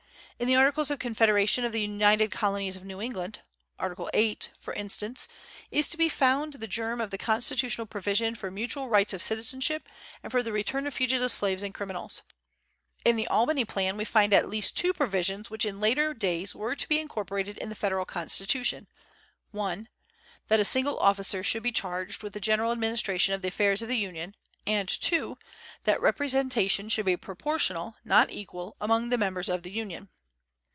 In 0.39 0.47
the 0.47 0.55
Articles 0.55 0.89
of 0.89 0.97
Confederation 0.97 1.63
of 1.65 1.71
the 1.71 1.81
United 1.81 2.31
Colonies 2.31 2.75
of 2.75 2.83
New 2.83 2.99
England 2.99 3.41
(Article 3.77 4.09
8), 4.11 4.49
for 4.59 4.73
instance, 4.73 5.27
is 5.69 5.87
to 5.89 5.97
be 5.97 6.09
found 6.09 6.53
the 6.53 6.67
germ 6.67 6.99
of 6.99 7.11
the 7.11 7.17
constitutional 7.19 7.85
provision 7.85 8.33
for 8.33 8.49
mutual 8.49 8.89
rights 8.89 9.13
of 9.13 9.21
citizenship 9.21 9.87
and 10.23 10.31
for 10.31 10.41
the 10.41 10.51
return 10.51 10.87
of 10.87 10.95
fugitive 10.95 11.31
slaves 11.31 11.61
and 11.61 11.75
criminals. 11.75 12.23
In 13.05 13.17
the 13.17 13.27
Albany 13.27 13.65
Plan 13.65 13.97
we 13.97 14.03
find 14.03 14.33
at 14.33 14.49
least 14.49 14.75
two 14.75 14.93
provisions 14.93 15.51
which 15.51 15.63
in 15.63 15.79
later 15.79 16.11
days 16.11 16.55
were 16.55 16.75
to 16.75 16.89
be 16.89 16.99
incorporated 16.99 17.59
in 17.59 17.69
the 17.69 17.75
Federal 17.75 18.05
Constitution: 18.05 18.87
(1) 19.51 19.87
that 20.47 20.59
a 20.59 20.65
single 20.65 20.97
officer 20.97 21.43
should 21.43 21.61
be 21.61 21.71
charged 21.71 22.23
with 22.23 22.33
the 22.33 22.39
general 22.39 22.71
administration 22.71 23.35
of 23.35 23.43
the 23.43 23.49
affairs 23.49 23.83
of 23.83 23.87
the 23.89 23.95
union, 23.95 24.33
and 24.65 24.89
(2) 24.89 25.37
that 25.83 26.01
representation 26.01 26.89
should 26.89 27.05
be 27.05 27.15
proportional, 27.15 27.95
not 28.03 28.31
equal, 28.31 28.75
among 28.81 29.09
the 29.09 29.19
members 29.19 29.47
of 29.47 29.61
the 29.61 29.69
union. 29.71 30.09